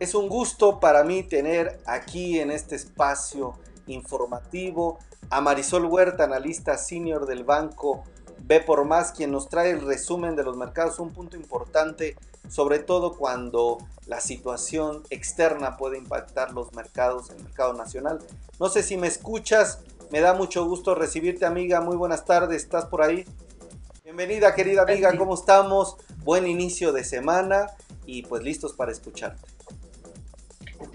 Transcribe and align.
Es 0.00 0.14
un 0.14 0.30
gusto 0.30 0.80
para 0.80 1.04
mí 1.04 1.22
tener 1.22 1.78
aquí 1.84 2.40
en 2.40 2.50
este 2.50 2.74
espacio 2.74 3.58
informativo 3.86 4.98
a 5.28 5.42
Marisol 5.42 5.84
Huerta, 5.84 6.24
analista 6.24 6.78
senior 6.78 7.26
del 7.26 7.44
banco 7.44 8.04
B 8.38 8.62
por 8.62 8.86
Más, 8.86 9.12
quien 9.12 9.30
nos 9.30 9.50
trae 9.50 9.72
el 9.72 9.82
resumen 9.82 10.36
de 10.36 10.42
los 10.42 10.56
mercados, 10.56 11.00
un 11.00 11.12
punto 11.12 11.36
importante, 11.36 12.16
sobre 12.48 12.78
todo 12.78 13.18
cuando 13.18 13.76
la 14.06 14.22
situación 14.22 15.02
externa 15.10 15.76
puede 15.76 15.98
impactar 15.98 16.52
los 16.52 16.72
mercados, 16.72 17.28
el 17.28 17.44
mercado 17.44 17.74
nacional. 17.74 18.20
No 18.58 18.70
sé 18.70 18.82
si 18.82 18.96
me 18.96 19.06
escuchas, 19.06 19.80
me 20.10 20.20
da 20.20 20.32
mucho 20.32 20.64
gusto 20.64 20.94
recibirte 20.94 21.44
amiga, 21.44 21.82
muy 21.82 21.96
buenas 21.96 22.24
tardes, 22.24 22.62
¿estás 22.62 22.86
por 22.86 23.02
ahí? 23.02 23.26
Bienvenida 24.02 24.54
querida 24.54 24.80
amiga, 24.80 25.14
¿cómo 25.18 25.34
estamos? 25.34 25.98
Buen 26.24 26.46
inicio 26.46 26.90
de 26.94 27.04
semana 27.04 27.66
y 28.06 28.22
pues 28.22 28.42
listos 28.42 28.72
para 28.72 28.92
escucharte. 28.92 29.49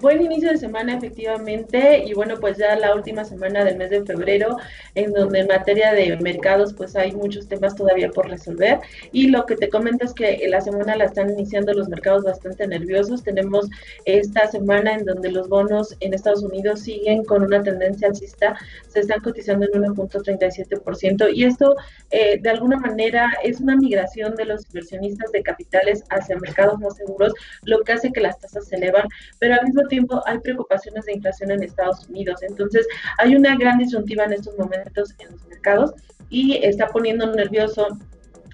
Buen 0.06 0.22
inicio 0.22 0.52
de 0.52 0.58
semana, 0.58 0.94
efectivamente, 0.94 2.04
y 2.06 2.14
bueno, 2.14 2.36
pues 2.40 2.60
ya 2.60 2.76
la 2.76 2.94
última 2.94 3.26
semana 3.26 3.64
del 3.64 3.76
mes 3.76 3.90
de 3.90 4.06
febrero, 4.06 4.56
en 4.94 5.12
donde 5.14 5.40
en 5.40 5.48
materia 5.48 5.94
de 5.94 6.16
mercados, 6.18 6.76
pues 6.76 6.96
hay 6.96 7.12
muchos 7.14 7.48
temas 7.48 7.76
todavía 7.76 8.12
por 8.12 8.30
resolver. 8.30 8.82
Y 9.12 9.30
lo 9.30 9.48
que 9.48 9.56
te 9.56 9.68
comento 9.68 10.06
es 10.06 10.14
que 10.14 10.46
la 10.48 10.62
semana 10.62 10.96
la 10.96 11.06
están 11.06 11.32
iniciando 11.32 11.74
los 11.74 11.90
mercados 11.90 12.24
bastante 12.24 12.68
nerviosos. 12.68 13.24
Tenemos 13.24 13.68
esta 14.06 14.46
semana 14.46 14.94
en 14.94 15.06
donde 15.06 15.32
los 15.32 15.50
bonos 15.50 15.98
en 16.00 16.14
Estados 16.14 16.44
Unidos 16.44 16.82
siguen 16.82 17.24
con 17.26 17.42
una 17.42 17.64
tendencia 17.64 18.08
alcista, 18.08 18.56
se 18.88 19.00
están 19.00 19.22
cotizando 19.22 19.66
en 19.66 19.86
1.37%, 19.86 21.32
y 21.34 21.46
esto 21.46 21.76
eh, 22.12 22.38
de 22.40 22.50
alguna 22.52 22.78
manera 22.78 23.34
es 23.44 23.60
una 23.60 23.76
migración 23.76 24.36
de 24.36 24.46
los 24.46 24.68
inversionistas 24.68 25.32
de 25.32 25.42
capitales 25.42 26.04
hacia 26.12 26.38
mercados 26.38 26.80
más 26.80 26.96
seguros, 26.96 27.34
lo 27.64 27.80
que 27.80 27.94
hace 27.94 28.12
que 28.12 28.22
las 28.22 28.40
tasas 28.40 28.68
se 28.68 28.76
elevan, 28.76 29.08
pero 29.40 29.56
al 29.56 29.66
mismo 29.66 29.82
tiempo 29.88 29.95
hay 30.26 30.40
preocupaciones 30.40 31.06
de 31.06 31.14
inflación 31.14 31.52
en 31.52 31.64
Estados 31.64 32.08
Unidos. 32.10 32.42
Entonces, 32.44 32.88
hay 33.18 33.36
una 33.36 33.56
gran 33.56 33.78
disyuntiva 33.78 34.26
en 34.26 34.34
estos 34.34 34.58
momentos 34.58 35.14
en 35.20 35.32
los 35.32 35.46
mercados 35.48 35.94
y 36.30 36.58
está 36.64 36.88
poniendo 36.88 37.32
nervioso 37.34 37.88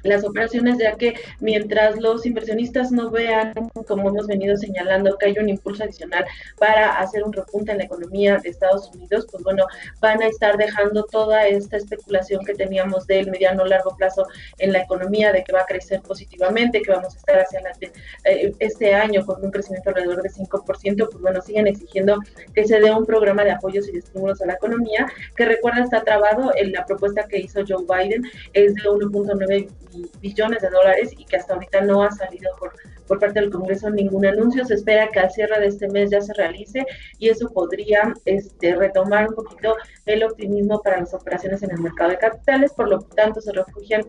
las 0.03 0.23
operaciones, 0.23 0.77
ya 0.77 0.95
que 0.95 1.13
mientras 1.39 1.99
los 1.99 2.25
inversionistas 2.25 2.91
no 2.91 3.09
vean, 3.09 3.53
como 3.87 4.09
hemos 4.09 4.27
venido 4.27 4.57
señalando, 4.57 5.17
que 5.17 5.27
hay 5.27 5.37
un 5.39 5.49
impulso 5.49 5.83
adicional 5.83 6.25
para 6.57 6.99
hacer 6.99 7.23
un 7.23 7.33
repunte 7.33 7.71
en 7.71 7.79
la 7.79 7.83
economía 7.85 8.37
de 8.37 8.49
Estados 8.49 8.89
Unidos, 8.93 9.27
pues 9.31 9.43
bueno, 9.43 9.65
van 9.99 10.21
a 10.21 10.27
estar 10.27 10.57
dejando 10.57 11.03
toda 11.03 11.47
esta 11.47 11.77
especulación 11.77 12.43
que 12.45 12.53
teníamos 12.53 13.07
del 13.07 13.29
mediano 13.29 13.65
largo 13.65 13.95
plazo 13.95 14.25
en 14.57 14.73
la 14.73 14.79
economía, 14.79 15.31
de 15.31 15.43
que 15.43 15.53
va 15.53 15.61
a 15.61 15.65
crecer 15.65 16.01
positivamente, 16.01 16.81
que 16.81 16.91
vamos 16.91 17.13
a 17.13 17.17
estar 17.17 17.39
hacia 17.39 17.61
eh, 18.23 18.53
este 18.59 18.93
año 18.93 19.25
con 19.25 19.43
un 19.43 19.51
crecimiento 19.51 19.89
alrededor 19.89 20.21
de 20.21 20.29
5%, 20.29 21.09
pues 21.09 21.21
bueno, 21.21 21.41
siguen 21.41 21.67
exigiendo 21.67 22.19
que 22.53 22.65
se 22.65 22.79
dé 22.79 22.91
un 22.91 23.05
programa 23.05 23.43
de 23.43 23.51
apoyos 23.51 23.87
y 23.87 23.93
de 23.93 23.99
estímulos 23.99 24.41
a 24.41 24.45
la 24.45 24.53
economía, 24.53 25.07
que 25.35 25.45
recuerda 25.45 25.83
está 25.83 26.03
trabado 26.03 26.51
en 26.55 26.71
la 26.71 26.85
propuesta 26.85 27.27
que 27.27 27.39
hizo 27.39 27.61
Joe 27.67 27.85
Biden, 27.87 28.23
es 28.53 28.75
de 28.75 28.81
1.9 28.83 29.67
billones 30.19 30.61
de 30.61 30.69
dólares 30.69 31.11
y 31.17 31.25
que 31.25 31.37
hasta 31.37 31.53
ahorita 31.53 31.81
no 31.81 32.03
ha 32.03 32.11
salido 32.11 32.51
por, 32.59 32.73
por 33.07 33.19
parte 33.19 33.39
del 33.39 33.49
Congreso 33.49 33.89
ningún 33.89 34.25
anuncio. 34.25 34.65
Se 34.65 34.75
espera 34.75 35.09
que 35.09 35.19
al 35.19 35.31
cierre 35.31 35.59
de 35.59 35.67
este 35.67 35.87
mes 35.89 36.11
ya 36.11 36.21
se 36.21 36.33
realice 36.33 36.85
y 37.17 37.29
eso 37.29 37.49
podría 37.49 38.13
este, 38.25 38.75
retomar 38.75 39.29
un 39.29 39.35
poquito 39.35 39.75
el 40.05 40.23
optimismo 40.23 40.81
para 40.81 40.99
las 40.99 41.13
operaciones 41.13 41.63
en 41.63 41.71
el 41.71 41.79
mercado 41.79 42.11
de 42.11 42.17
capitales. 42.17 42.73
Por 42.73 42.89
lo 42.89 42.99
tanto, 42.99 43.41
se 43.41 43.51
refugian 43.51 44.03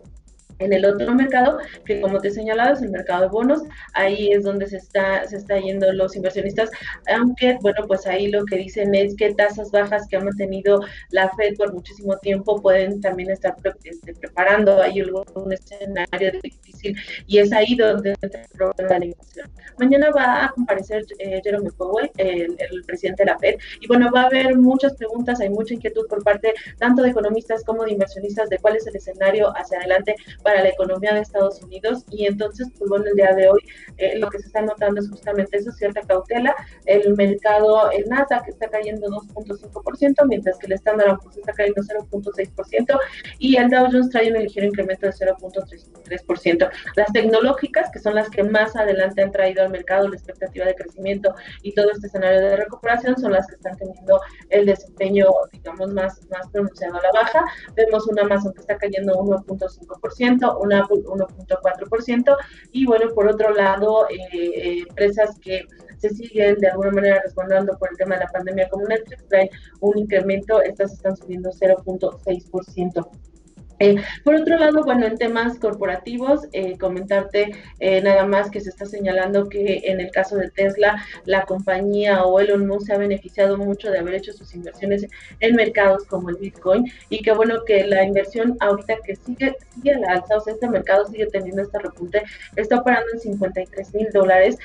en 0.59 0.73
el 0.73 0.85
otro 0.85 1.13
mercado, 1.13 1.57
que 1.85 2.01
como 2.01 2.19
te 2.19 2.29
he 2.29 2.31
señalado 2.31 2.73
es 2.73 2.81
el 2.81 2.89
mercado 2.89 3.23
de 3.23 3.27
bonos, 3.29 3.61
ahí 3.93 4.31
es 4.31 4.43
donde 4.43 4.67
se 4.67 4.77
está, 4.77 5.27
se 5.27 5.37
está 5.37 5.59
yendo 5.59 5.91
los 5.93 6.15
inversionistas, 6.15 6.69
aunque 7.07 7.57
bueno, 7.61 7.85
pues 7.87 8.05
ahí 8.07 8.27
lo 8.27 8.45
que 8.45 8.57
dicen 8.57 8.93
es 8.95 9.15
que 9.15 9.33
tasas 9.33 9.71
bajas 9.71 10.07
que 10.07 10.17
ha 10.17 10.21
mantenido 10.21 10.79
la 11.09 11.29
Fed 11.35 11.55
por 11.57 11.73
muchísimo 11.73 12.17
tiempo 12.17 12.61
pueden 12.61 13.01
también 13.01 13.31
estar 13.31 13.55
este, 13.83 14.13
preparando 14.15 14.81
ahí 14.81 15.01
un 15.01 15.53
escenario 15.53 16.31
difícil 16.41 16.95
y 17.27 17.39
es 17.39 17.51
ahí 17.51 17.75
donde 17.75 18.15
entra 18.21 18.41
el 18.41 18.47
problema 18.49 18.93
de 18.93 18.99
la 18.99 19.05
inflación. 19.05 19.51
Mañana 19.79 20.11
va 20.11 20.45
a 20.45 20.49
comparecer 20.49 21.03
eh, 21.19 21.41
Jerome 21.43 21.71
Powell, 21.71 22.11
el, 22.17 22.55
el, 22.59 22.83
presidente 22.85 23.23
de 23.23 23.31
la 23.31 23.39
Fed, 23.39 23.55
y 23.79 23.87
bueno, 23.87 24.11
va 24.13 24.23
a 24.23 24.25
haber 24.25 24.55
muchas 24.55 24.95
preguntas, 24.95 25.39
hay 25.39 25.49
mucha 25.49 25.73
inquietud 25.73 26.07
por 26.07 26.23
parte 26.23 26.53
tanto 26.77 27.01
de 27.01 27.09
economistas 27.09 27.63
como 27.63 27.83
de 27.83 27.91
inversionistas 27.91 28.49
de 28.49 28.57
cuál 28.57 28.75
es 28.75 28.85
el 28.87 28.95
escenario 28.95 29.51
hacia 29.55 29.79
adelante 29.79 30.15
para 30.43 30.63
la 30.63 30.69
economía 30.69 31.13
de 31.13 31.21
Estados 31.21 31.61
Unidos 31.61 32.05
y 32.09 32.25
entonces, 32.25 32.67
pues 32.77 32.89
bueno, 32.89 33.05
el 33.05 33.15
día 33.15 33.33
de 33.33 33.49
hoy 33.49 33.61
eh, 33.97 34.17
lo 34.19 34.29
que 34.29 34.39
se 34.39 34.47
está 34.47 34.61
notando 34.61 34.99
es 34.99 35.09
justamente 35.09 35.57
eso, 35.57 35.71
cierta 35.71 36.01
cautela. 36.01 36.55
El 36.85 37.15
mercado, 37.15 37.91
el 37.91 38.07
Nasdaq 38.09 38.47
está 38.47 38.67
cayendo 38.67 39.07
2.5%, 39.07 40.27
mientras 40.27 40.57
que 40.57 40.67
el 40.67 40.73
Standard 40.73 41.17
Poor's 41.19 41.37
está 41.37 41.53
cayendo 41.53 41.81
0.6% 41.81 42.99
y 43.39 43.57
el 43.57 43.69
Dow 43.69 43.87
Jones 43.91 44.09
trae 44.09 44.31
un 44.31 44.39
ligero 44.39 44.67
incremento 44.67 45.05
de 45.05 45.13
0.3%. 45.13 46.69
Las 46.95 47.13
tecnológicas, 47.13 47.89
que 47.91 47.99
son 47.99 48.15
las 48.15 48.29
que 48.29 48.43
más 48.43 48.75
adelante 48.75 49.21
han 49.21 49.31
traído 49.31 49.63
al 49.63 49.69
mercado 49.69 50.07
la 50.07 50.15
expectativa 50.15 50.65
de 50.65 50.75
crecimiento 50.75 51.33
y 51.61 51.73
todo 51.73 51.91
este 51.91 52.07
escenario 52.07 52.41
de 52.41 52.55
recuperación, 52.57 53.17
son 53.17 53.31
las 53.31 53.47
que 53.47 53.55
están 53.55 53.77
teniendo 53.77 54.19
el 54.49 54.65
desempeño, 54.65 55.27
digamos, 55.51 55.93
más, 55.93 56.19
más 56.29 56.47
pronunciado 56.51 56.97
a 56.97 57.01
la 57.01 57.11
baja. 57.13 57.45
Vemos 57.75 58.07
una 58.07 58.23
Amazon 58.23 58.53
que 58.53 58.61
está 58.61 58.77
cayendo 58.77 59.13
1.5%, 59.13 60.32
una 60.33 60.83
1.4%, 60.87 62.37
y 62.71 62.85
bueno, 62.85 63.13
por 63.13 63.27
otro 63.27 63.53
lado, 63.53 64.07
eh, 64.09 64.17
eh, 64.31 64.83
empresas 64.87 65.37
que 65.39 65.65
se 65.97 66.09
siguen 66.09 66.55
de 66.59 66.67
alguna 66.67 66.91
manera 66.91 67.21
respondiendo 67.23 67.77
por 67.77 67.89
el 67.91 67.97
tema 67.97 68.15
de 68.15 68.21
la 68.21 68.31
pandemia 68.31 68.69
como 68.69 68.85
Netflix 68.85 69.25
traen 69.27 69.49
un 69.79 69.97
incremento, 69.97 70.61
estas 70.61 70.93
están 70.93 71.15
subiendo 71.15 71.49
0.6%. 71.51 73.32
Eh, 73.79 73.95
por 74.23 74.35
otro 74.35 74.57
lado, 74.57 74.83
bueno, 74.83 75.05
en 75.05 75.17
temas 75.17 75.57
corporativos, 75.59 76.47
eh, 76.53 76.77
comentarte 76.77 77.55
eh, 77.79 78.01
nada 78.01 78.25
más 78.25 78.49
que 78.49 78.61
se 78.61 78.69
está 78.69 78.85
señalando 78.85 79.49
que 79.49 79.81
en 79.85 79.99
el 79.99 80.11
caso 80.11 80.37
de 80.37 80.49
Tesla, 80.49 81.03
la 81.25 81.43
compañía 81.45 82.23
o 82.23 82.39
Elon 82.39 82.67
Musk 82.67 82.87
se 82.87 82.93
ha 82.93 82.97
beneficiado 82.97 83.57
mucho 83.57 83.91
de 83.91 83.99
haber 83.99 84.15
hecho 84.15 84.33
sus 84.33 84.53
inversiones 84.53 85.07
en 85.39 85.55
mercados 85.55 86.05
como 86.05 86.29
el 86.29 86.37
Bitcoin 86.37 86.91
y 87.09 87.21
que 87.21 87.31
bueno, 87.33 87.63
que 87.65 87.85
la 87.85 88.03
inversión 88.03 88.57
ahorita 88.59 88.95
que 89.05 89.15
sigue, 89.15 89.55
sigue 89.73 89.91
a 89.91 89.99
la 89.99 90.11
alza, 90.13 90.37
o 90.37 90.41
sea, 90.41 90.53
este 90.53 90.69
mercado 90.69 91.05
sigue 91.07 91.27
teniendo 91.27 91.61
este 91.61 91.79
repunte, 91.79 92.23
está 92.55 92.77
operando 92.79 93.07
en 93.13 93.19
53 93.19 93.93
mil 93.93 94.07
dólares, 94.13 94.57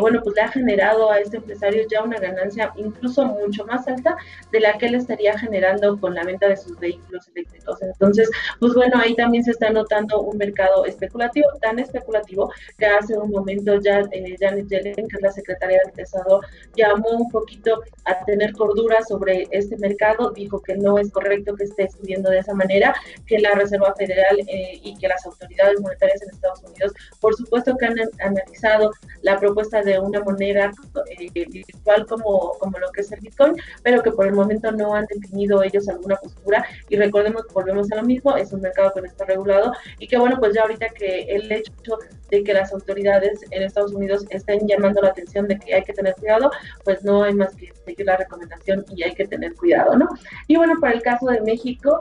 bueno, 0.00 0.20
pues 0.22 0.36
le 0.36 0.42
ha 0.42 0.48
generado 0.48 1.10
a 1.10 1.20
este 1.20 1.38
empresario 1.38 1.84
ya 1.90 2.02
una 2.02 2.18
ganancia 2.18 2.72
incluso 2.76 3.24
mucho 3.24 3.64
más 3.66 3.86
alta 3.88 4.16
de 4.50 4.60
la 4.60 4.78
que 4.78 4.86
él 4.86 4.94
estaría 4.94 5.38
generando 5.38 5.98
con 5.98 6.14
la 6.14 6.24
venta 6.24 6.48
de 6.48 6.56
sus 6.56 6.78
vehículos 6.78 7.28
eléctricos. 7.28 7.82
Entonces, 7.82 8.30
pues 8.60 8.74
bueno, 8.74 8.98
ahí 8.98 9.14
también 9.14 9.44
se 9.44 9.52
está 9.52 9.70
notando 9.70 10.20
un 10.20 10.36
mercado 10.36 10.84
especulativo, 10.84 11.48
tan 11.60 11.78
especulativo 11.78 12.52
que 12.78 12.86
hace 12.86 13.16
un 13.16 13.30
momento 13.30 13.80
ya 13.80 14.00
eh, 14.10 14.36
Janet 14.38 14.68
Yellen, 14.68 15.08
que 15.08 15.16
es 15.16 15.22
la 15.22 15.32
secretaria 15.32 15.80
del 15.84 15.94
Tesoro, 15.94 16.40
llamó 16.74 17.10
un 17.10 17.30
poquito 17.30 17.82
a 18.04 18.24
tener 18.24 18.52
cordura 18.52 19.02
sobre 19.02 19.48
este 19.50 19.76
mercado, 19.78 20.30
dijo 20.30 20.60
que 20.60 20.76
no 20.76 20.98
es 20.98 21.10
correcto 21.10 21.54
que 21.54 21.64
esté 21.64 21.88
subiendo 21.90 22.30
de 22.30 22.38
esa 22.38 22.54
manera, 22.54 22.94
que 23.26 23.38
la 23.38 23.52
Reserva 23.52 23.94
Federal 23.94 24.38
eh, 24.46 24.80
y 24.82 24.96
que 24.96 25.08
las 25.08 25.24
autoridades 25.26 25.80
monetarias 25.80 26.22
en 26.22 26.30
Estados 26.30 26.62
Unidos, 26.62 26.92
por 27.20 27.34
supuesto 27.34 27.76
que 27.76 27.86
han 27.86 27.96
analizado 28.20 28.90
la 29.22 29.38
propuesta 29.38 29.82
de 29.82 29.98
una 29.98 30.20
moneda 30.20 30.70
eh, 31.18 31.30
virtual 31.32 32.06
como, 32.06 32.52
como 32.58 32.78
lo 32.78 32.90
que 32.90 33.02
es 33.02 33.12
el 33.12 33.20
Bitcoin, 33.20 33.54
pero 33.82 34.02
que 34.02 34.12
por 34.12 34.26
el 34.26 34.34
momento 34.34 34.70
no 34.72 34.94
han 34.94 35.06
definido 35.06 35.62
ellos 35.62 35.88
alguna 35.88 36.16
postura 36.16 36.64
y 36.88 36.96
recordemos 36.96 37.46
que 37.46 37.54
volvemos 37.54 37.90
a 37.92 37.96
lo 37.96 38.02
mismo, 38.02 38.36
es 38.42 38.52
un 38.52 38.60
mercado 38.60 38.92
que 38.94 39.00
no 39.00 39.06
está 39.06 39.24
regulado 39.24 39.72
y 39.98 40.06
que 40.06 40.18
bueno, 40.18 40.36
pues 40.38 40.54
ya 40.54 40.62
ahorita 40.62 40.88
que 40.90 41.22
el 41.22 41.50
hecho 41.50 41.98
de 42.30 42.42
que 42.44 42.52
las 42.52 42.72
autoridades 42.72 43.40
en 43.50 43.62
Estados 43.62 43.92
Unidos 43.92 44.24
estén 44.30 44.66
llamando 44.66 45.00
la 45.02 45.08
atención 45.08 45.46
de 45.48 45.58
que 45.58 45.74
hay 45.74 45.82
que 45.82 45.92
tener 45.92 46.14
cuidado, 46.14 46.50
pues 46.84 47.04
no 47.04 47.22
hay 47.22 47.34
más 47.34 47.54
que 47.54 47.72
seguir 47.84 48.06
la 48.06 48.16
recomendación 48.16 48.84
y 48.94 49.02
hay 49.02 49.14
que 49.14 49.26
tener 49.26 49.54
cuidado, 49.54 49.96
¿no? 49.96 50.08
Y 50.46 50.56
bueno, 50.56 50.74
para 50.80 50.94
el 50.94 51.02
caso 51.02 51.26
de 51.26 51.40
México, 51.42 52.00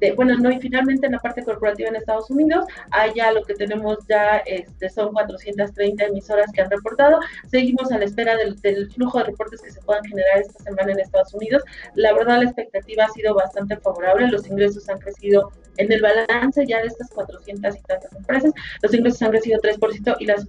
es 0.00 0.16
bueno, 0.16 0.36
no, 0.38 0.50
y 0.50 0.60
finalmente 0.60 1.06
en 1.06 1.12
la 1.12 1.18
parte 1.18 1.42
corporativa 1.42 1.88
en 1.88 1.96
Estados 1.96 2.30
Unidos, 2.30 2.66
allá 2.90 3.32
lo 3.32 3.42
que 3.44 3.54
tenemos 3.54 3.98
ya 4.08 4.38
este, 4.38 4.90
son 4.90 5.12
430 5.12 6.04
emisoras 6.04 6.50
que 6.52 6.62
han 6.62 6.70
reportado. 6.70 7.18
Seguimos 7.48 7.90
a 7.92 7.98
la 7.98 8.04
espera 8.04 8.36
del, 8.36 8.56
flujo 8.90 9.18
de 9.18 9.24
reportes 9.24 9.62
que 9.62 9.70
se 9.70 9.80
puedan 9.82 10.04
generar 10.04 10.38
esta 10.38 10.62
semana 10.62 10.92
en 10.92 11.00
Estados 11.00 11.32
Unidos. 11.34 11.62
La 11.94 12.12
verdad, 12.12 12.38
la 12.38 12.44
expectativa 12.44 13.04
ha 13.04 13.08
sido 13.08 13.34
bastante 13.34 13.76
favorable. 13.76 14.28
Los 14.28 14.46
ingresos 14.48 14.88
han 14.88 14.98
crecido 14.98 15.50
en 15.76 15.92
el 15.92 16.00
balance 16.00 16.64
ya 16.66 16.80
de 16.80 16.88
estas 16.88 17.10
400 17.10 17.76
y 17.76 17.82
tantas 17.82 18.12
empresas. 18.12 18.52
Los 18.82 18.94
ingresos 18.94 19.22
han 19.22 19.30
crecido 19.30 19.60
3% 19.60 20.16
y 20.20 20.26
las 20.26 20.46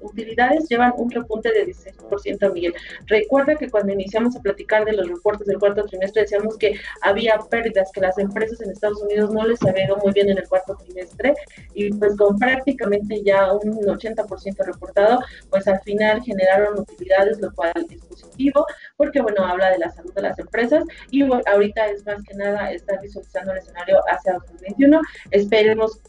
utilidades 0.00 0.68
llevan 0.68 0.92
un 0.96 1.10
repunte 1.10 1.52
de 1.52 1.66
16%, 1.66 2.52
Miguel. 2.52 2.74
Recuerda 3.06 3.56
que 3.56 3.68
cuando 3.68 3.92
iniciamos 3.92 4.36
a 4.36 4.40
platicar 4.40 4.84
de 4.84 4.92
los 4.92 5.08
reportes 5.08 5.46
del 5.46 5.58
cuarto 5.58 5.84
trimestre 5.84 6.22
decíamos 6.22 6.56
que 6.56 6.78
había 7.02 7.38
pérdidas, 7.50 7.90
que 7.92 8.00
las 8.00 8.18
empresas 8.18 8.60
en 8.60 8.70
Estados 8.70 9.02
Unidos 9.02 9.32
no 9.32 9.46
les 9.46 9.62
había 9.62 9.86
ido 9.86 9.96
muy 9.96 10.12
bien 10.12 10.28
en 10.30 10.38
el 10.38 10.48
cuarto 10.48 10.76
trimestre 10.76 11.34
y 11.74 11.90
pues 11.92 12.16
con 12.16 12.38
prácticamente 12.38 13.22
ya 13.22 13.52
un 13.52 13.72
80% 13.72 14.64
reportado, 14.64 15.20
pues 15.50 15.66
al 15.68 15.80
final 15.80 16.22
generaron 16.22 16.80
utilidades, 16.80 17.40
lo 17.40 17.52
cual 17.52 17.72
es 17.90 18.04
positivo, 18.04 18.66
porque 18.96 19.20
bueno, 19.20 19.44
habla 19.44 19.70
de 19.70 19.78
la 19.78 19.90
salud 19.90 20.12
de 20.14 20.22
las 20.22 20.38
empresas 20.38 20.84
y 21.10 21.22
ahorita 21.22 21.86
es 21.88 22.04
más 22.06 22.22
que 22.22 22.34
nada 22.34 22.70
estar 22.72 23.00
visualizando 23.00 23.52
el 23.52 23.58
escenario 23.58 24.00
hacia 24.08 24.36
2021. 24.68 25.00
Esperemos 25.30 26.00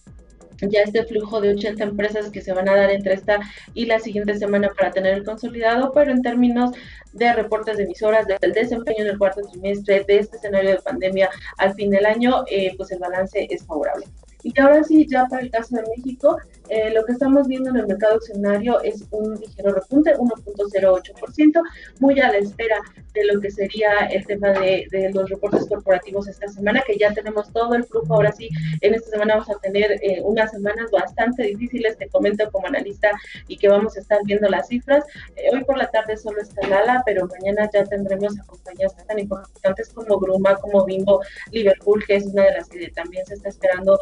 ya 0.61 0.81
este 0.81 1.05
flujo 1.05 1.39
de 1.39 1.53
80 1.53 1.83
empresas 1.83 2.29
que 2.29 2.41
se 2.41 2.53
van 2.53 2.67
a 2.67 2.75
dar 2.75 2.89
entre 2.89 3.13
esta 3.13 3.39
y 3.73 3.85
la 3.85 3.99
siguiente 3.99 4.37
semana 4.37 4.69
para 4.77 4.91
tener 4.91 5.13
el 5.13 5.23
consolidado, 5.23 5.91
pero 5.93 6.11
en 6.11 6.21
términos 6.21 6.71
de 7.13 7.33
reportes 7.33 7.77
de 7.77 7.83
emisoras, 7.83 8.27
del 8.27 8.53
desempeño 8.53 9.03
en 9.03 9.07
el 9.07 9.17
cuarto 9.17 9.41
trimestre, 9.41 10.03
de 10.05 10.19
este 10.19 10.37
escenario 10.37 10.71
de 10.71 10.81
pandemia 10.81 11.29
al 11.57 11.73
fin 11.75 11.89
del 11.89 12.05
año, 12.05 12.43
eh, 12.49 12.73
pues 12.77 12.91
el 12.91 12.99
balance 12.99 13.47
es 13.49 13.65
favorable. 13.65 14.05
Y 14.43 14.59
ahora 14.59 14.83
sí, 14.83 15.05
ya 15.07 15.25
para 15.25 15.41
el 15.41 15.51
caso 15.51 15.75
de 15.75 15.83
México, 15.95 16.37
eh, 16.69 16.91
lo 16.91 17.03
que 17.03 17.13
estamos 17.13 17.47
viendo 17.47 17.71
en 17.71 17.77
el 17.77 17.87
mercado 17.87 18.15
accionario 18.15 18.79
es 18.81 19.05
un 19.11 19.35
ligero 19.39 19.73
repunte, 19.73 20.15
1.08%, 20.15 21.61
muy 21.99 22.19
a 22.19 22.31
la 22.31 22.37
espera 22.37 22.79
de 23.13 23.25
lo 23.25 23.41
que 23.41 23.49
sería 23.49 23.91
el 24.11 24.25
tema 24.25 24.49
de, 24.51 24.87
los 25.13 25.29
reportes 25.29 25.65
corporativos 25.67 26.27
esta 26.27 26.47
semana, 26.47 26.83
que 26.85 26.97
ya 26.97 27.13
tenemos 27.13 27.51
todo 27.51 27.73
el 27.73 27.83
flujo. 27.83 28.13
Ahora 28.13 28.31
sí, 28.31 28.49
en 28.81 28.93
esta 28.93 29.09
semana 29.11 29.35
vamos 29.35 29.49
a 29.49 29.59
tener 29.59 29.91
eh, 30.03 30.21
unas 30.23 30.51
semanas 30.51 30.91
bastante 30.91 31.43
difíciles, 31.43 31.97
te 31.97 32.07
comento 32.07 32.49
como 32.51 32.67
analista, 32.67 33.11
y 33.47 33.57
que 33.57 33.67
vamos 33.67 33.97
a 33.97 33.99
estar 33.99 34.19
viendo 34.25 34.47
las 34.47 34.67
cifras. 34.67 35.03
Eh, 35.35 35.49
hoy 35.51 35.63
por 35.63 35.77
la 35.77 35.89
tarde 35.89 36.17
solo 36.17 36.41
está 36.41 36.67
Lala, 36.67 37.01
pero 37.05 37.27
mañana 37.27 37.69
ya 37.73 37.83
tendremos 37.83 38.39
a 38.39 38.43
compañías 38.43 38.95
tan 39.07 39.19
importantes 39.19 39.89
como 39.89 40.17
Gruma, 40.19 40.55
como 40.57 40.85
Bimbo, 40.85 41.21
Liverpool, 41.51 42.03
que 42.05 42.17
es 42.17 42.25
una 42.27 42.43
de 42.43 42.53
las 42.53 42.69
que 42.69 42.89
también 42.91 43.25
se 43.25 43.33
está 43.33 43.49
esperando, 43.49 43.99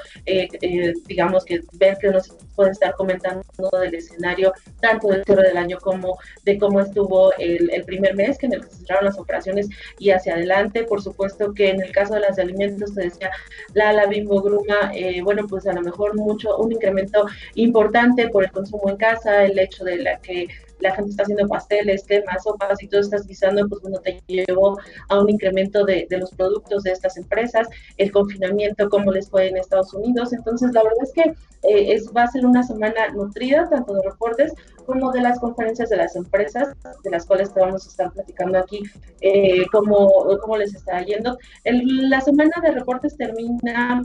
digamos, 1.08 1.46
que 1.46 1.62
ver 1.74 1.98
que 2.00 2.10
nos 2.10 2.30
puede 2.56 2.72
estar 2.72 2.94
comentando 2.96 3.44
del 3.80 3.96
escenario, 3.96 4.54
tanto 4.82 5.08
del 5.08 5.24
cierre 5.24 5.44
del 5.44 5.58
año 5.58 5.78
como 5.80 6.18
de 6.44 6.58
cómo 6.58 6.82
estuvo 6.82 7.32
el, 7.38 7.84
primer 7.86 8.16
mes, 8.16 8.38
que 8.38 8.48
en 8.48 8.54
el 8.54 8.62
que 8.62 8.70
se 8.70 8.86
cerraron 8.86 9.06
las 9.06 9.18
operaciones 9.18 9.70
y 10.00 10.12
hacia 10.12 10.34
adelante. 10.34 10.84
Por 10.84 11.02
supuesto 11.02 11.54
que 11.54 11.70
en 11.70 11.82
el 11.82 11.92
caso 11.92 12.16
de 12.16 12.22
las 12.22 12.40
alimentos, 12.40 12.94
te 12.94 13.04
decía 13.04 13.32
la, 13.74 13.94
la 13.94 14.08
Bimbo 14.08 14.42
Gruma, 14.42 14.92
eh, 14.94 15.22
bueno, 15.22 15.48
pues 15.48 15.68
a 15.68 15.74
lo 15.74 15.82
mejor 15.82 16.16
mucho, 16.16 16.58
un 16.58 16.72
incremento 16.72 17.26
importante 17.56 18.30
por 18.30 18.44
el 18.44 18.52
consumo 18.52 18.90
en 18.90 18.98
casa, 18.98 19.46
el 19.46 19.58
hecho 19.58 19.84
de 19.84 19.98
la 19.98 20.20
que 20.20 20.48
la 20.80 20.94
gente 20.96 21.12
está 21.12 21.24
haciendo 21.24 21.48
pasteles, 21.48 22.04
cremas, 22.06 22.44
sopas 22.44 22.82
y 22.82 22.88
todo 22.88 23.02
estás 23.02 23.26
guisando, 23.26 23.68
pues 23.68 23.82
bueno, 23.82 24.00
te 24.00 24.22
llevó 24.28 24.78
a 25.10 25.20
un 25.20 25.30
incremento 25.30 25.86
de, 25.86 26.08
de, 26.10 26.18
los 26.18 26.32
productos 26.32 26.84
de 26.84 26.92
estas 26.92 27.18
empresas, 27.18 27.68
el 27.98 28.12
confinamiento, 28.12 28.90
cómo 28.90 29.12
les 29.12 29.30
fue 29.30 29.48
en 29.48 29.58
Estados 29.58 29.94
Unidos. 29.94 30.34
Entonces, 30.34 30.72
la 30.74 30.84
verdad 30.84 31.04
es 31.04 31.14
que 31.14 31.22
eh, 31.64 31.94
es, 31.94 32.12
va 32.16 32.24
a 32.24 32.28
ser 32.28 32.46
una 32.46 32.64
semana 32.64 33.10
nutrida, 33.14 33.68
tanto 33.70 33.94
de 33.94 34.02
reportes 34.04 34.54
como 34.86 35.12
de 35.12 35.22
las 35.22 35.40
conferencias 35.40 35.90
de 35.90 35.98
las 35.98 36.16
empresas, 36.16 36.70
de 37.04 37.10
las 37.10 37.26
cuales 37.26 37.54
te 37.54 37.60
vamos 37.60 37.86
a 37.86 37.90
estar 37.90 38.12
platicando 38.12 38.60
aquí, 38.60 38.84
eh, 39.22 39.66
cómo, 39.72 40.38
cómo 40.42 40.58
les 40.58 40.74
está 40.76 41.02
yendo. 41.02 41.38
El, 41.64 42.10
la 42.10 42.22
semana 42.22 42.54
de 42.62 42.72
reportes 42.72 43.18
termina 43.18 44.04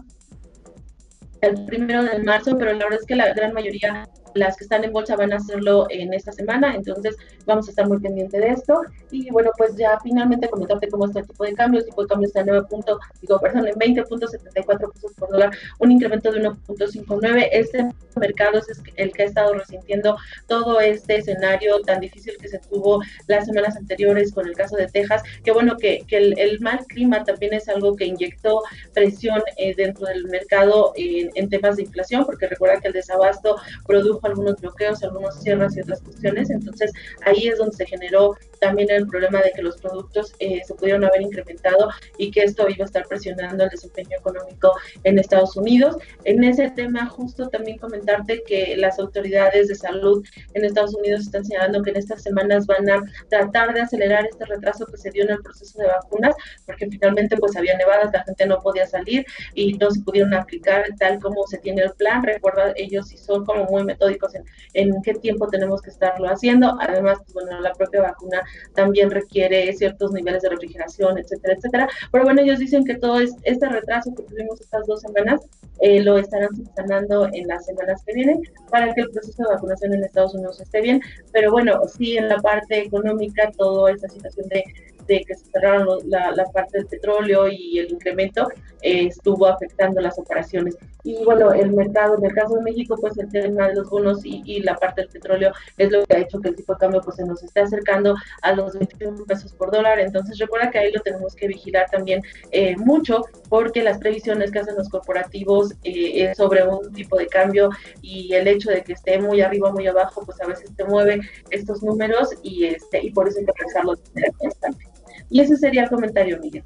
el 1.40 1.64
primero 1.66 2.04
de 2.04 2.18
marzo, 2.20 2.56
pero 2.56 2.72
la 2.72 2.84
verdad 2.84 3.00
es 3.00 3.06
que 3.06 3.16
la 3.16 3.32
gran 3.34 3.52
mayoría 3.52 4.08
las 4.34 4.56
que 4.56 4.64
están 4.64 4.84
en 4.84 4.92
bolsa 4.92 5.16
van 5.16 5.32
a 5.32 5.36
hacerlo 5.36 5.86
en 5.90 6.12
esta 6.14 6.32
semana, 6.32 6.74
entonces 6.74 7.16
vamos 7.46 7.66
a 7.68 7.70
estar 7.70 7.88
muy 7.88 8.00
pendiente 8.00 8.38
de 8.38 8.48
esto. 8.48 8.82
Y 9.10 9.30
bueno, 9.30 9.50
pues 9.56 9.76
ya 9.76 9.98
finalmente 10.02 10.48
comentarte 10.48 10.88
cómo 10.88 11.06
está 11.06 11.20
el 11.20 11.26
tipo 11.26 11.44
de 11.44 11.54
cambio. 11.54 11.80
El 11.80 11.86
tipo 11.86 12.02
de 12.02 12.08
cambio 12.08 12.26
está 12.26 12.40
en 12.40 12.46
9 12.46 12.66
punto, 12.68 12.98
digo, 13.20 13.38
perdón, 13.40 13.68
en 13.68 13.74
20.74 13.74 14.92
pesos 14.92 15.12
por 15.16 15.30
dólar, 15.30 15.50
un 15.78 15.92
incremento 15.92 16.32
de 16.32 16.42
1.59. 16.42 17.48
Este 17.52 17.88
mercado 18.16 18.58
es 18.58 18.82
el 18.96 19.12
que 19.12 19.22
ha 19.22 19.26
estado 19.26 19.54
resintiendo 19.54 20.16
todo 20.46 20.80
este 20.80 21.16
escenario 21.16 21.80
tan 21.82 22.00
difícil 22.00 22.36
que 22.40 22.48
se 22.48 22.58
tuvo 22.58 23.02
las 23.26 23.46
semanas 23.46 23.76
anteriores 23.76 24.32
con 24.32 24.46
el 24.46 24.54
caso 24.54 24.76
de 24.76 24.86
Texas, 24.86 25.22
que 25.44 25.52
bueno, 25.52 25.76
que, 25.76 26.04
que 26.06 26.16
el, 26.16 26.60
mal 26.60 26.80
clima 26.86 27.24
también 27.24 27.54
es 27.54 27.68
algo 27.68 27.96
que 27.96 28.04
inyectó 28.04 28.62
presión 28.94 29.42
eh, 29.56 29.74
dentro 29.74 30.06
del 30.06 30.26
mercado 30.26 30.92
en, 30.96 31.30
en 31.34 31.48
temas 31.48 31.76
de 31.76 31.82
inflación, 31.82 32.24
porque 32.24 32.46
recuerda 32.46 32.80
que 32.80 32.88
el 32.88 32.94
desabasto 32.94 33.56
produjo 33.86 34.21
algunos 34.22 34.60
bloqueos, 34.60 35.02
algunos 35.02 35.40
cierres 35.40 35.76
y 35.76 35.80
otras 35.80 36.02
cuestiones. 36.02 36.50
Entonces 36.50 36.92
ahí 37.24 37.48
es 37.48 37.58
donde 37.58 37.76
se 37.76 37.86
generó 37.86 38.36
también 38.62 38.88
el 38.92 39.08
problema 39.08 39.42
de 39.42 39.50
que 39.50 39.60
los 39.60 39.76
productos 39.78 40.32
eh, 40.38 40.62
se 40.64 40.74
pudieron 40.74 41.04
haber 41.04 41.20
incrementado 41.20 41.90
y 42.16 42.30
que 42.30 42.44
esto 42.44 42.68
iba 42.68 42.84
a 42.84 42.86
estar 42.86 43.04
presionando 43.08 43.64
el 43.64 43.70
desempeño 43.70 44.16
económico 44.16 44.72
en 45.02 45.18
Estados 45.18 45.56
Unidos. 45.56 45.96
En 46.22 46.44
ese 46.44 46.70
tema 46.70 47.06
justo 47.06 47.48
también 47.48 47.78
comentarte 47.78 48.44
que 48.46 48.76
las 48.76 49.00
autoridades 49.00 49.66
de 49.66 49.74
salud 49.74 50.24
en 50.54 50.64
Estados 50.64 50.94
Unidos 50.94 51.22
están 51.22 51.44
señalando 51.44 51.82
que 51.82 51.90
en 51.90 51.96
estas 51.96 52.22
semanas 52.22 52.66
van 52.66 52.88
a 52.88 53.02
tratar 53.28 53.74
de 53.74 53.80
acelerar 53.80 54.26
este 54.26 54.44
retraso 54.44 54.86
que 54.86 54.96
se 54.96 55.10
dio 55.10 55.24
en 55.24 55.30
el 55.30 55.42
proceso 55.42 55.80
de 55.80 55.88
vacunas, 55.88 56.36
porque 56.64 56.86
finalmente 56.88 57.36
pues 57.38 57.56
había 57.56 57.76
nevadas, 57.76 58.12
la 58.12 58.22
gente 58.22 58.46
no 58.46 58.60
podía 58.60 58.86
salir 58.86 59.26
y 59.54 59.72
no 59.74 59.90
se 59.90 60.00
pudieron 60.02 60.34
aplicar 60.34 60.84
tal 61.00 61.18
como 61.18 61.44
se 61.48 61.58
tiene 61.58 61.82
el 61.82 61.92
plan. 61.94 62.22
Recuerda, 62.22 62.72
ellos 62.76 63.08
sí 63.08 63.16
son 63.16 63.44
como 63.44 63.64
muy 63.64 63.82
metódicos 63.82 64.32
en, 64.74 65.02
qué 65.02 65.14
tiempo 65.14 65.48
tenemos 65.48 65.82
que 65.82 65.90
estarlo 65.90 66.28
haciendo. 66.28 66.76
Además, 66.80 67.18
pues, 67.24 67.32
bueno, 67.32 67.60
la 67.60 67.72
propia 67.72 68.02
vacuna 68.02 68.40
también 68.74 69.10
requiere 69.10 69.72
ciertos 69.74 70.12
niveles 70.12 70.42
de 70.42 70.50
refrigeración, 70.50 71.18
etcétera, 71.18 71.54
etcétera. 71.54 71.88
Pero 72.10 72.24
bueno, 72.24 72.42
ellos 72.42 72.58
dicen 72.58 72.84
que 72.84 72.96
todo 72.96 73.20
este 73.20 73.68
retraso 73.68 74.14
que 74.14 74.22
tuvimos 74.22 74.60
estas 74.60 74.86
dos 74.86 75.00
semanas 75.00 75.40
eh, 75.80 76.02
lo 76.02 76.18
estarán 76.18 76.54
subsanando 76.54 77.28
en 77.32 77.48
las 77.48 77.66
semanas 77.66 78.02
que 78.04 78.14
vienen 78.14 78.40
para 78.70 78.92
que 78.94 79.02
el 79.02 79.10
proceso 79.10 79.42
de 79.42 79.54
vacunación 79.54 79.94
en 79.94 80.04
Estados 80.04 80.34
Unidos 80.34 80.60
esté 80.60 80.80
bien. 80.80 81.00
Pero 81.32 81.50
bueno, 81.50 81.80
sí 81.86 82.16
en 82.16 82.28
la 82.28 82.38
parte 82.38 82.78
económica, 82.78 83.50
toda 83.56 83.90
esta 83.92 84.08
situación 84.08 84.48
de 84.48 84.64
de 85.06 85.24
que 85.24 85.34
se 85.34 85.46
cerraron 85.46 85.98
la, 86.06 86.32
parte 86.52 86.78
del 86.78 86.86
petróleo 86.86 87.48
y 87.48 87.78
el 87.78 87.90
incremento 87.90 88.48
eh, 88.82 89.06
estuvo 89.06 89.46
afectando 89.46 90.00
las 90.00 90.18
operaciones. 90.18 90.76
Y 91.04 91.24
bueno, 91.24 91.52
el 91.52 91.72
mercado, 91.72 92.16
en 92.18 92.24
el 92.24 92.32
caso 92.32 92.54
de 92.56 92.62
México, 92.62 92.96
pues 93.00 93.16
el 93.18 93.28
tema 93.28 93.68
de 93.68 93.74
los 93.74 93.90
bonos 93.90 94.20
y, 94.24 94.60
la 94.62 94.76
parte 94.76 95.02
del 95.02 95.10
petróleo 95.10 95.52
es 95.76 95.90
lo 95.90 96.04
que 96.04 96.16
ha 96.16 96.20
hecho 96.20 96.40
que 96.40 96.50
el 96.50 96.56
tipo 96.56 96.74
de 96.74 96.78
cambio 96.78 97.00
pues 97.00 97.16
se 97.16 97.24
nos 97.24 97.42
esté 97.42 97.60
acercando 97.60 98.14
a 98.42 98.52
los 98.52 98.74
21 98.78 99.24
pesos 99.24 99.52
por 99.52 99.70
dólar. 99.70 99.98
Entonces 99.98 100.38
recuerda 100.38 100.70
que 100.70 100.78
ahí 100.78 100.92
lo 100.92 101.00
tenemos 101.00 101.34
que 101.34 101.48
vigilar 101.48 101.86
también 101.90 102.22
eh, 102.50 102.76
mucho 102.76 103.24
porque 103.48 103.82
las 103.82 103.98
previsiones 103.98 104.52
que 104.52 104.60
hacen 104.60 104.76
los 104.76 104.88
corporativos 104.88 105.74
eh, 105.82 106.32
sobre 106.36 106.66
un 106.66 106.92
tipo 106.92 107.16
de 107.18 107.26
cambio 107.26 107.70
y 108.00 108.34
el 108.34 108.46
hecho 108.46 108.70
de 108.70 108.82
que 108.82 108.92
esté 108.92 109.18
muy 109.18 109.40
arriba, 109.40 109.72
muy 109.72 109.86
abajo, 109.86 110.22
pues 110.24 110.40
a 110.40 110.46
veces 110.46 110.70
te 110.76 110.84
mueve 110.84 111.20
estos 111.50 111.82
números 111.82 112.30
y 112.42 112.66
este 112.66 113.04
y 113.04 113.10
por 113.10 113.28
eso 113.28 113.40
hay 113.40 113.46
que 113.46 113.52
pensarlo 113.52 113.94
constante. 114.38 114.92
Y 115.32 115.40
ese 115.40 115.56
sería 115.56 115.84
el 115.84 115.88
comentario, 115.88 116.38
Miguel. 116.40 116.62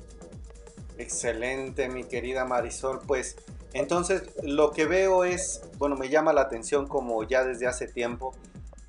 Excelente, 0.98 1.88
mi 1.88 2.02
querida 2.02 2.44
Marisol. 2.44 3.00
Pues 3.06 3.36
entonces 3.72 4.24
lo 4.42 4.72
que 4.72 4.86
veo 4.86 5.22
es, 5.22 5.62
bueno, 5.78 5.94
me 5.94 6.08
llama 6.08 6.32
la 6.32 6.40
atención 6.40 6.88
como 6.88 7.22
ya 7.22 7.44
desde 7.44 7.68
hace 7.68 7.86
tiempo 7.86 8.34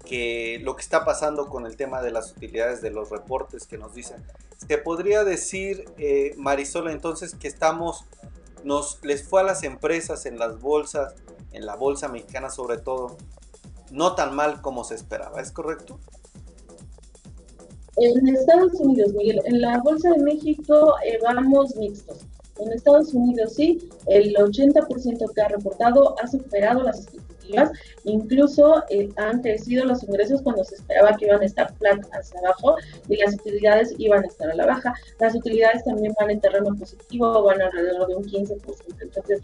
que 0.04 0.60
lo 0.64 0.76
que 0.76 0.82
está 0.82 1.06
pasando 1.06 1.48
con 1.48 1.68
el 1.68 1.78
tema 1.78 2.02
de 2.02 2.10
las 2.10 2.32
utilidades 2.32 2.82
de 2.82 2.90
los 2.90 3.12
reportes 3.12 3.68
que 3.68 3.78
nos 3.78 3.94
dicen. 3.94 4.26
Se 4.68 4.80
podría 4.80 5.24
decir, 5.24 5.86
eh, 6.00 6.34
Marisol, 6.38 6.90
entonces 6.90 7.36
que 7.36 7.48
estamos, 7.48 8.06
nos 8.64 8.98
les 9.04 9.28
fue 9.28 9.42
a 9.42 9.44
las 9.44 9.62
empresas 9.62 10.26
en 10.26 10.40
las 10.40 10.60
bolsas, 10.60 11.14
en 11.52 11.68
la 11.68 11.76
bolsa 11.76 12.08
mexicana 12.08 12.50
sobre 12.50 12.80
todo, 12.80 13.16
no 13.92 14.16
tan 14.16 14.36
mal 14.36 14.62
como 14.62 14.84
se 14.84 14.96
esperaba, 14.96 15.40
¿es 15.40 15.52
correcto? 15.52 16.00
En 18.00 18.28
Estados 18.28 18.74
Unidos, 18.80 19.14
Miguel, 19.14 19.42
en 19.46 19.62
la 19.62 19.80
Bolsa 19.80 20.12
de 20.12 20.20
México 20.20 20.96
eh, 21.04 21.18
vamos 21.24 21.76
mixtos. 21.78 22.20
En 22.60 22.72
Estados 22.72 23.14
Unidos 23.14 23.54
sí, 23.56 23.90
el 24.06 24.36
80% 24.36 25.34
que 25.34 25.42
ha 25.42 25.48
reportado 25.48 26.16
ha 26.22 26.28
superado 26.28 26.84
las 26.84 27.04
expectativas, 27.04 27.72
incluso 28.04 28.84
eh, 28.90 29.10
han 29.18 29.42
crecido 29.42 29.86
los 29.86 30.04
ingresos 30.04 30.42
cuando 30.44 30.64
se 30.64 30.76
esperaba 30.76 31.16
que 31.18 31.26
iban 31.26 31.42
a 31.42 31.46
estar 31.46 31.74
flat 31.76 32.00
hacia 32.12 32.40
abajo 32.40 32.76
y 33.10 33.18
las 33.18 33.34
utilidades 33.34 33.94
iban 33.98 34.24
a 34.24 34.28
estar 34.28 34.52
a 34.52 34.56
la 34.56 34.66
baja. 34.68 34.94
Las 35.20 35.36
utilidades 35.36 35.84
también 35.84 36.14
van 36.20 36.32
en 36.32 36.40
terreno 36.40 36.76
positivo, 36.76 37.44
van 37.44 37.62
alrededor 37.62 38.08
de 38.08 38.16
un 38.16 38.24
15%. 38.24 38.62
Entonces, 39.02 39.42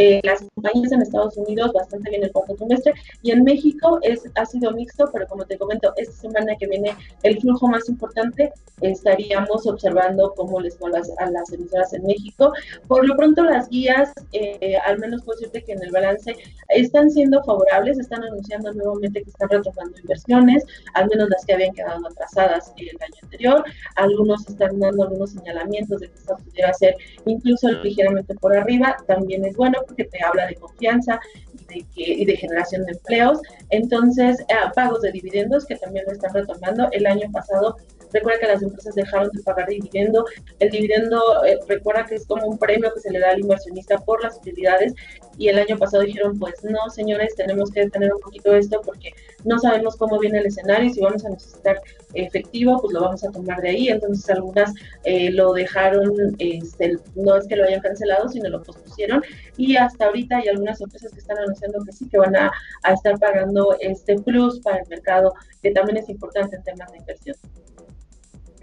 eh, 0.00 0.20
las 0.22 0.44
compañías 0.54 0.92
en 0.92 1.02
Estados 1.02 1.36
Unidos 1.36 1.72
bastante 1.72 2.08
bien 2.10 2.22
el 2.22 2.30
cuarto 2.30 2.54
trimestre 2.54 2.92
y 3.22 3.32
en 3.32 3.42
México 3.42 3.98
es, 4.02 4.22
ha 4.36 4.46
sido 4.46 4.70
mixto, 4.70 5.10
pero 5.12 5.26
como 5.26 5.44
te 5.44 5.58
comento, 5.58 5.92
esta 5.96 6.14
semana 6.14 6.54
que 6.54 6.68
viene 6.68 6.96
el 7.24 7.40
flujo 7.40 7.66
más 7.66 7.88
importante 7.88 8.52
estaríamos 8.80 9.66
observando 9.66 10.32
cómo 10.36 10.60
les 10.60 10.78
va 10.78 10.86
a 11.18 11.30
las 11.30 11.52
emisoras 11.52 11.92
en 11.94 12.06
México. 12.06 12.52
Por 12.86 13.08
lo 13.08 13.16
pronto 13.16 13.42
las 13.42 13.68
guías, 13.70 14.12
eh, 14.32 14.76
al 14.86 15.00
menos 15.00 15.24
puedo 15.24 15.36
decirte 15.36 15.64
que 15.64 15.72
en 15.72 15.82
el 15.82 15.90
balance 15.90 16.36
están 16.68 17.10
siendo 17.10 17.42
favorables, 17.42 17.98
están 17.98 18.22
anunciando 18.22 18.72
nuevamente 18.74 19.24
que 19.24 19.30
están 19.30 19.48
retomando 19.48 19.98
inversiones, 19.98 20.64
al 20.94 21.08
menos 21.08 21.28
las 21.28 21.44
que 21.44 21.54
habían 21.54 21.74
quedado 21.74 22.06
atrasadas 22.06 22.72
el 22.76 22.96
año 23.00 23.20
anterior. 23.24 23.64
Algunos 23.96 24.48
están 24.48 24.78
dando 24.78 25.02
algunos 25.02 25.32
señalamientos 25.32 25.98
de 25.98 26.08
que 26.08 26.14
esto 26.14 26.36
pudiera 26.36 26.72
ser 26.74 26.94
incluso 27.26 27.68
ligeramente 27.82 28.36
por 28.36 28.56
arriba. 28.56 28.96
También 29.08 29.44
es 29.44 29.56
bueno 29.56 29.87
porque 29.88 30.04
te 30.04 30.22
habla 30.22 30.46
de 30.46 30.54
confianza 30.54 31.18
y 31.52 31.64
de, 31.64 31.86
y 31.96 32.24
de 32.24 32.36
generación 32.36 32.84
de 32.84 32.92
empleos. 32.92 33.40
Entonces, 33.70 34.38
eh, 34.48 34.54
pagos 34.74 35.02
de 35.02 35.10
dividendos 35.10 35.66
que 35.66 35.76
también 35.76 36.04
lo 36.06 36.12
están 36.12 36.32
retomando. 36.32 36.88
El 36.92 37.06
año 37.06 37.30
pasado 37.32 37.76
Recuerda 38.12 38.40
que 38.40 38.46
las 38.46 38.62
empresas 38.62 38.94
dejaron 38.94 39.30
de 39.32 39.42
pagar 39.42 39.68
dividendo. 39.68 40.24
El 40.58 40.70
dividendo, 40.70 41.44
eh, 41.44 41.58
recuerda 41.66 42.06
que 42.06 42.16
es 42.16 42.26
como 42.26 42.46
un 42.46 42.58
premio 42.58 42.92
que 42.94 43.00
se 43.00 43.10
le 43.10 43.20
da 43.20 43.30
al 43.30 43.40
inversionista 43.40 43.98
por 43.98 44.22
las 44.22 44.36
utilidades. 44.36 44.94
Y 45.36 45.48
el 45.48 45.58
año 45.58 45.78
pasado 45.78 46.02
dijeron, 46.02 46.38
pues 46.38 46.54
no, 46.64 46.90
señores, 46.90 47.34
tenemos 47.36 47.70
que 47.70 47.88
tener 47.90 48.12
un 48.12 48.20
poquito 48.20 48.54
esto 48.54 48.80
porque 48.84 49.12
no 49.44 49.58
sabemos 49.58 49.96
cómo 49.96 50.18
viene 50.18 50.38
el 50.38 50.46
escenario 50.46 50.92
si 50.92 51.00
vamos 51.00 51.24
a 51.24 51.30
necesitar 51.30 51.80
efectivo, 52.14 52.80
pues 52.80 52.92
lo 52.92 53.02
vamos 53.02 53.22
a 53.24 53.30
tomar 53.30 53.60
de 53.60 53.70
ahí. 53.70 53.88
Entonces 53.88 54.28
algunas 54.30 54.72
eh, 55.04 55.30
lo 55.30 55.52
dejaron, 55.52 56.12
este, 56.38 56.98
no 57.14 57.36
es 57.36 57.46
que 57.46 57.56
lo 57.56 57.64
hayan 57.64 57.80
cancelado, 57.80 58.28
sino 58.28 58.48
lo 58.48 58.62
pospusieron. 58.62 59.22
Y 59.56 59.76
hasta 59.76 60.06
ahorita 60.06 60.38
hay 60.38 60.48
algunas 60.48 60.80
empresas 60.80 61.12
que 61.12 61.20
están 61.20 61.38
anunciando 61.38 61.84
que 61.84 61.92
sí, 61.92 62.08
que 62.08 62.18
van 62.18 62.34
a, 62.36 62.50
a 62.82 62.92
estar 62.92 63.18
pagando 63.18 63.76
este 63.80 64.18
plus 64.18 64.60
para 64.60 64.78
el 64.78 64.88
mercado, 64.88 65.32
que 65.62 65.70
también 65.70 65.98
es 65.98 66.08
importante 66.08 66.56
en 66.56 66.62
temas 66.64 66.90
de 66.92 66.98
inversión. 66.98 67.36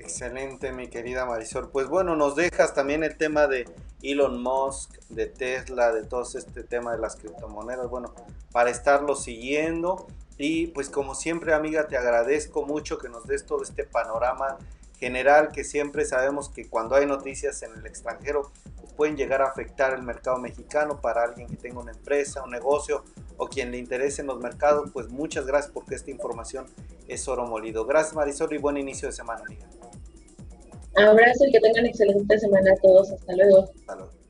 Excelente, 0.05 0.71
mi 0.71 0.87
querida 0.87 1.25
Marisol. 1.25 1.71
Pues 1.71 1.87
bueno, 1.87 2.15
nos 2.15 2.35
dejas 2.35 2.75
también 2.75 3.03
el 3.03 3.17
tema 3.17 3.47
de 3.47 3.67
Elon 4.03 4.39
Musk, 4.39 4.99
de 5.09 5.25
Tesla, 5.25 5.91
de 5.91 6.03
todo 6.03 6.21
este 6.21 6.63
tema 6.63 6.91
de 6.91 6.99
las 6.99 7.15
criptomonedas. 7.15 7.89
Bueno, 7.89 8.13
para 8.51 8.69
estarlo 8.69 9.15
siguiendo. 9.15 10.05
Y 10.37 10.67
pues 10.67 10.91
como 10.91 11.15
siempre, 11.15 11.55
amiga, 11.55 11.87
te 11.87 11.97
agradezco 11.97 12.63
mucho 12.67 12.99
que 12.99 13.09
nos 13.09 13.25
des 13.25 13.47
todo 13.47 13.63
este 13.63 13.83
panorama 13.83 14.59
general 14.99 15.51
que 15.51 15.63
siempre 15.63 16.05
sabemos 16.05 16.49
que 16.49 16.69
cuando 16.69 16.95
hay 16.95 17.07
noticias 17.07 17.63
en 17.63 17.73
el 17.73 17.85
extranjero 17.85 18.51
pues 18.79 18.93
pueden 18.93 19.17
llegar 19.17 19.41
a 19.41 19.47
afectar 19.47 19.93
el 19.93 20.03
mercado 20.03 20.37
mexicano 20.37 21.01
para 21.01 21.23
alguien 21.23 21.47
que 21.49 21.57
tenga 21.57 21.79
una 21.79 21.91
empresa, 21.91 22.43
un 22.43 22.51
negocio 22.51 23.03
o 23.37 23.47
quien 23.47 23.71
le 23.71 23.77
interese 23.77 24.21
en 24.21 24.27
los 24.27 24.39
mercados, 24.39 24.91
pues 24.93 25.09
muchas 25.09 25.45
gracias 25.45 25.73
porque 25.73 25.95
esta 25.95 26.11
información 26.11 26.67
es 27.07 27.27
oro 27.27 27.45
molido. 27.45 27.85
Gracias 27.85 28.15
Marisol 28.15 28.53
y 28.53 28.57
buen 28.57 28.77
inicio 28.77 29.09
de 29.09 29.13
semana, 29.13 29.41
amiga. 29.45 29.67
Abrazo 30.95 31.45
y 31.47 31.51
que 31.51 31.59
tengan 31.59 31.85
excelente 31.85 32.39
semana 32.39 32.71
a 32.71 32.81
todos. 32.81 33.11
Hasta 33.11 33.35
luego. 33.35 33.69
Hasta 33.79 33.95
luego. 33.95 34.24